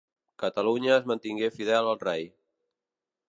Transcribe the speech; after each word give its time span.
Catalunya 0.43 0.95
es 1.01 1.05
mantingué 1.11 1.51
fidel 1.59 1.91
al 1.91 1.99
rei. 2.07 2.27